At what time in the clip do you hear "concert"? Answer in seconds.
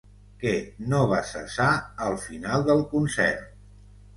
2.95-3.47